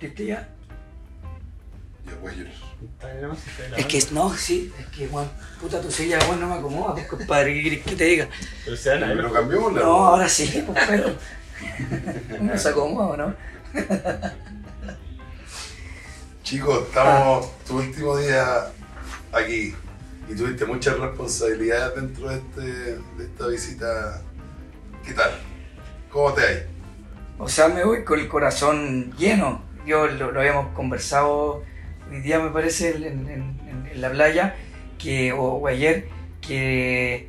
[0.00, 0.48] ¿Viste ya?
[2.06, 2.70] Ya voy a llorar.
[3.76, 5.28] Es que no, sí, es que, weón,
[5.60, 8.28] puta tu silla, weón, no me acomoda, pues, compadre, ¿qué querés que te diga?
[8.64, 9.16] Pero se ver.
[9.16, 9.80] Pero cambiamos la.
[9.82, 11.14] No, ahora sí, pues, pero.
[12.40, 13.34] No se acomoda, ¿no?
[16.42, 18.72] Chicos, estamos tu último día
[19.30, 19.74] aquí
[20.26, 24.22] y tuviste muchas responsabilidades dentro de, este, de esta visita.
[25.04, 25.32] ¿Qué tal?
[26.10, 26.66] ¿Cómo te hay?
[27.38, 29.69] O sea, me voy con el corazón lleno.
[29.86, 31.64] Yo lo, habíamos conversado
[32.10, 33.58] hoy día, me parece, en,
[33.94, 34.56] la playa,
[34.98, 36.06] que, o, ayer,
[36.40, 37.28] que,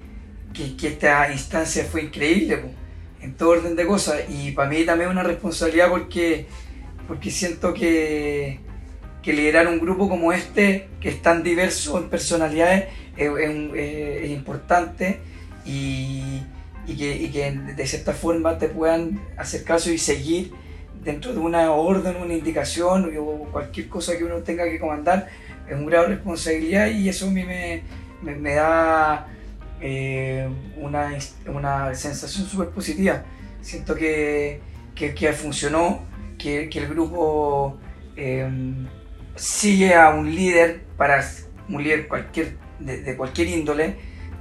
[0.54, 2.62] que, esta instancia fue increíble,
[3.22, 4.22] en todo orden de cosas.
[4.30, 6.46] Y para mí también es una responsabilidad porque,
[7.08, 8.60] porque siento que,
[9.22, 12.86] que liderar un grupo como este, que es tan diverso en personalidades,
[13.18, 15.20] es importante
[15.66, 16.42] y,
[16.88, 20.52] y que, y que de cierta forma te puedan hacer caso y seguir
[21.04, 25.28] dentro de una orden, una indicación o cualquier cosa que uno tenga que comandar,
[25.68, 27.84] es un grado de responsabilidad y eso a mí me,
[28.22, 29.28] me- me da
[29.82, 31.12] eh, una,
[31.48, 33.24] una sensación súper positiva.
[33.62, 34.60] Siento que,
[34.96, 36.02] que, que funcionó,
[36.38, 37.78] que, que el grupo
[38.16, 38.50] eh,
[39.36, 41.24] sigue a un líder para
[41.70, 43.96] un líder cualquier, de, de cualquier índole,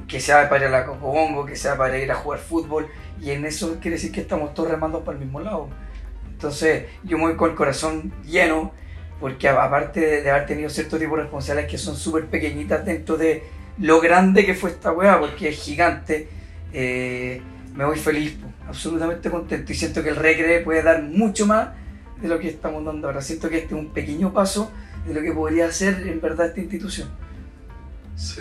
[0.08, 2.88] que sea para la Cocobongo, que sea para ir a jugar fútbol,
[3.20, 5.68] y en eso quiere decir que estamos todos remando para el mismo lado.
[6.40, 8.72] Entonces yo me voy con el corazón lleno,
[9.20, 13.18] porque aparte de, de haber tenido cierto tipo de responsabilidades que son súper pequeñitas dentro
[13.18, 13.42] de
[13.76, 16.28] lo grande que fue esta weá, porque es gigante,
[16.72, 17.42] eh,
[17.74, 21.68] me voy feliz, absolutamente contento, y siento que el Recre puede dar mucho más
[22.22, 23.20] de lo que estamos dando ahora.
[23.20, 24.72] Siento que este es un pequeño paso
[25.06, 27.10] de lo que podría ser en verdad esta institución.
[28.16, 28.40] Sí.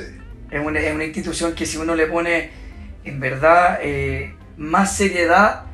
[0.49, 2.49] Es una, es una institución que si uno le pone
[3.03, 5.65] en verdad eh, más seriedad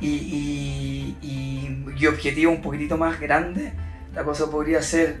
[0.00, 3.72] y, y, y- y objetivo un poquitito más grande,
[4.14, 5.20] la cosa podría ser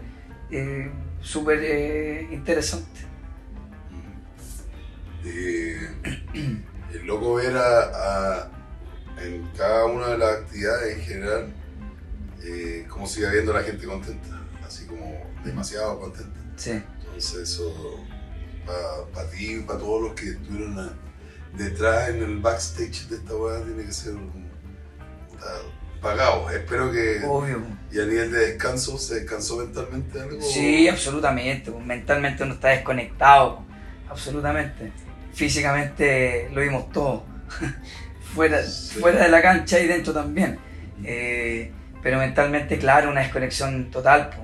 [0.50, 0.90] eh,
[1.20, 3.00] súper eh, interesante.
[5.24, 5.78] Eh,
[6.92, 7.80] es loco ver a,
[8.42, 8.50] a-
[9.22, 11.54] en cada una de las actividades en general
[12.42, 16.38] eh, cómo sigue habiendo la gente contenta, así como demasiado contenta.
[16.56, 16.82] Sí.
[17.06, 18.00] Entonces eso
[19.14, 20.94] para ti y para todos los que estuvieron a-
[21.56, 24.44] detrás en el backstage de esta weá tiene que ser un-
[25.44, 25.62] puta,
[26.00, 26.50] pagado.
[26.50, 27.62] Espero que Obvio.
[27.92, 30.40] y a nivel de descanso se descansó mentalmente algo.
[30.42, 31.70] Sí, absolutamente.
[31.70, 33.62] pues, Mentalmente uno está desconectado.
[34.08, 34.92] Absolutamente.
[35.32, 37.24] Físicamente lo vimos todo.
[38.34, 38.98] fuera, Sí.
[39.00, 40.58] fuera de la cancha y dentro también.
[41.04, 41.72] Eh,
[42.02, 44.30] pero mentalmente, claro, una desconexión total.
[44.30, 44.42] po.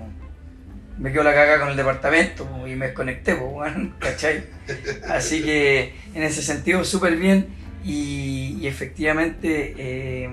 [0.98, 3.62] Me quedo la caga con el departamento po, y me desconecté, po,
[3.98, 4.44] ¿cachai?
[5.08, 7.48] Así que en ese sentido, súper bien.
[7.84, 10.28] Y, y efectivamente, eh,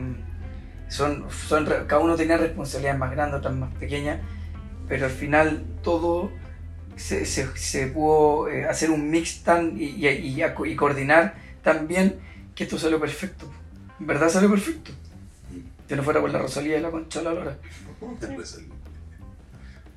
[0.89, 4.19] son, son, cada uno tenía responsabilidades más grandes, otras más pequeñas
[4.87, 6.31] pero al final todo
[6.95, 12.19] se, se- pudo eh, hacer un mix tan y, y- y coordinar tan bien
[12.55, 13.51] que esto salió perfecto.
[13.99, 14.91] En verdad salió perfecto.
[15.89, 17.57] Que no fuera por la Rosalía y la Concha la Lora.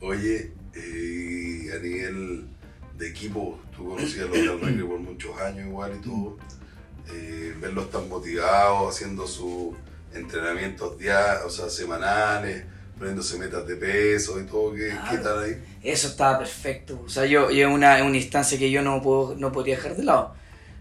[0.00, 2.46] Oye, eh, a nivel
[2.98, 6.36] de equipo, tú conocías a los Recre por muchos años igual y todo.
[7.12, 9.74] Eh, verlos tan motivados, haciendo sus
[10.14, 12.64] entrenamientos diarios, o sea, semanales,
[12.98, 15.62] poniéndose metas de peso y todo, ¿qué, ¿qué tal ahí?
[15.82, 17.02] Eso estaba perfecto.
[17.04, 19.96] O sea, yo, yo es una, una instancia que yo no, puedo, no podría dejar
[19.96, 20.34] de lado.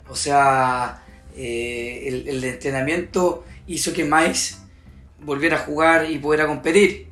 [0.09, 1.03] O sea,
[1.35, 4.59] eh, el, el entrenamiento hizo que Mais
[5.21, 7.07] volviera a jugar y pudiera competir.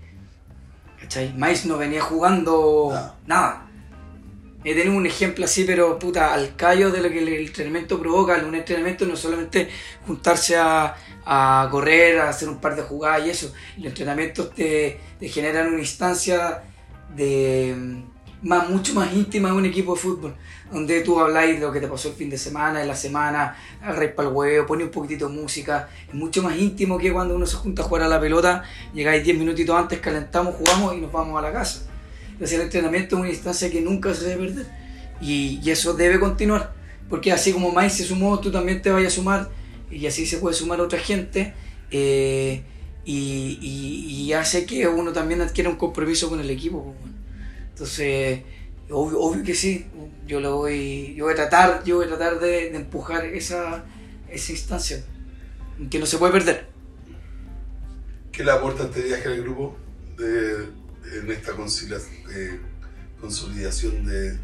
[0.99, 1.33] ¿Cachai?
[1.37, 2.91] Mais no venía jugando
[3.25, 3.66] nada.
[4.69, 8.35] He tenido un ejemplo así, pero puta, al callo de lo que el entrenamiento provoca.
[8.45, 9.69] Un entrenamiento no es solamente
[10.05, 10.93] juntarse a,
[11.71, 13.53] correr, a hacer un par de jugadas y eso.
[13.77, 16.63] Los entrenamientos te, generan una instancia
[17.15, 20.35] de mm, más, mucho más íntima de un equipo de fútbol,
[20.69, 23.55] donde tú habláis de lo que te pasó el fin de semana, de la semana,
[23.81, 27.37] agarráis para el huevo, pones un poquitito de música, es mucho más íntimo que cuando
[27.37, 28.63] uno se junta a jugar a la pelota,
[28.93, 31.87] llegáis 10 minutitos antes, calentamos, jugamos y nos vamos a la casa.
[32.37, 34.67] Entonces el entrenamiento es una instancia que nunca se debe perder
[35.19, 36.73] y, y eso debe continuar,
[37.09, 39.49] porque así como Mais se sumó, tú también te vayas a sumar
[39.89, 41.53] y así se puede sumar otra gente.
[41.91, 42.61] eh,
[43.05, 46.83] y, y- hace que uno también adquiera un compromiso con el equipo.
[46.83, 47.13] pues.
[47.69, 48.41] Entonces,
[48.89, 49.85] obvio, que sí,
[50.27, 53.85] yo lo voy, yo voy a tratar, yo voy a tratar de, empujar esa,
[54.29, 55.03] esa instancia,
[55.89, 56.67] que no se puede perder.
[58.31, 59.75] ¿Qué le aporta este viaje al grupo
[61.13, 62.59] en esta eh,
[63.19, 64.37] consolidación de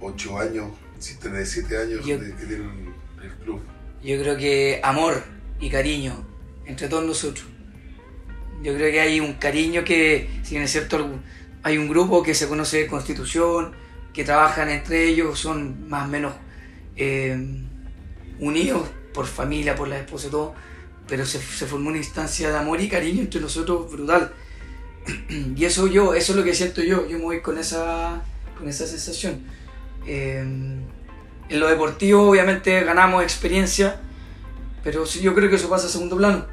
[0.00, 3.60] 8 años, si tenés 7 años Yo- de- que tiene el, el club?
[4.02, 5.22] Yo creo que amor
[5.60, 6.26] y cariño
[6.66, 7.46] entre todos nosotros.
[8.62, 11.20] Yo creo que hay un cariño que, si bien es cierto,
[11.62, 13.72] hay un grupo que se conoce de constitución,
[14.12, 16.34] que trabajan entre ellos, son más o menos
[16.96, 17.36] eh,
[18.38, 20.54] unidos por familia, por la esposa y todo,
[21.08, 24.32] pero se, se, formó una instancia de amor y cariño entre nosotros brutal.
[25.56, 28.22] y eso yo, eso es lo que siento yo, yo me voy con esa,
[28.58, 29.42] con esa sensación.
[30.06, 30.44] Eh,
[31.48, 34.00] en lo deportivo obviamente ganamos experiencia,
[34.82, 36.46] pero yo creo que eso pasa a segundo plano,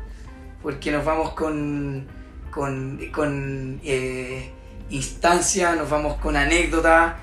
[0.61, 2.07] porque nos vamos con,
[2.49, 4.51] con, con eh,
[4.89, 7.15] instancias, nos vamos con anécdotas,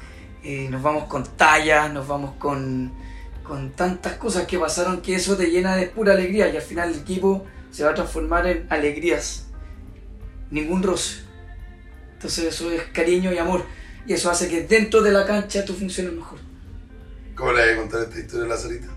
[0.43, 2.93] eh, nos vamos con tallas, nos vamos con,
[3.43, 6.91] con tantas cosas que pasaron que eso te llena de pura alegría y al final
[6.91, 9.48] el equipo se va a transformar en alegrías,
[10.51, 11.23] ningún roce.
[12.15, 13.65] Entonces eso es cariño y amor
[14.07, 16.39] y eso hace que dentro de la cancha tú funciones mejor.
[17.35, 18.89] ¿Cómo le voy a contar esta historia a la Sarita?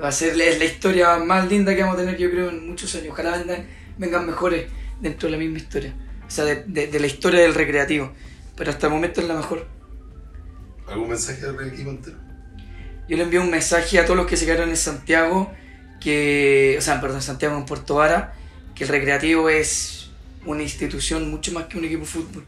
[0.00, 2.68] va a ser la, la, historia más linda que vamos a tener yo creo en
[2.68, 3.08] muchos años.
[3.10, 3.66] Ojalá vengan,
[3.96, 4.68] vengan mejores
[5.00, 5.94] dentro de la misma historia.
[6.26, 8.12] O sea, de, de, de, la historia del recreativo.
[8.54, 9.66] Pero hasta el momento es la mejor.
[10.86, 12.16] ¿Algún mensaje al equipo entero?
[13.08, 15.52] Yo le envío un mensaje a todos los que se quedaron en Santiago,
[16.00, 18.34] que, o sea, perdón, Santiago, en Puerto Vara,
[18.74, 20.10] que el recreativo es
[20.46, 22.46] una institución mucho más que un equipo de fútbol.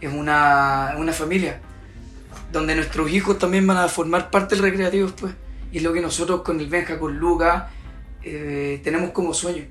[0.00, 1.60] Es una, una familia,
[2.50, 5.34] donde nuestros hijos también van a formar parte del recreativo después.
[5.70, 7.70] Y es lo que nosotros con el Benja, con Luca,
[8.22, 9.64] eh, tenemos como sueño.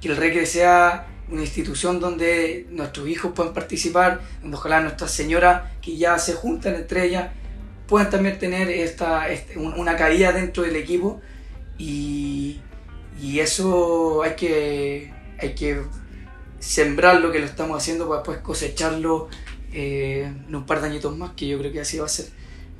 [0.00, 5.62] Que el recre sea una institución donde nuestros hijos puedan participar, donde ojalá nuestras señoras
[5.80, 7.30] que ya se juntan entre ellas
[7.86, 11.20] puedan también tener esta, este, una caída dentro del equipo
[11.78, 12.60] y,
[13.20, 15.82] y, eso hay que, hay que
[16.60, 19.28] sembrar lo que lo estamos haciendo para después cosecharlo
[19.72, 22.26] eh, en un par de añitos más, que yo creo que así va a ser.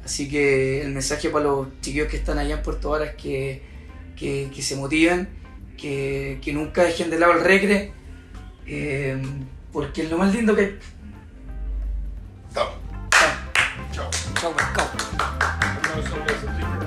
[0.05, 3.62] Así que el mensaje para los chiquillos que están allá en Puerto Vara es que,
[4.17, 5.29] que, que se motiven,
[5.76, 7.93] que, que, nunca dejen de lado el recre,
[8.67, 9.20] eh,
[9.73, 10.79] porque es lo más lindo que hay.
[12.55, 12.69] Chao.
[13.93, 14.11] Chao.
[14.41, 14.55] Chao.
[16.44, 16.84] Chao.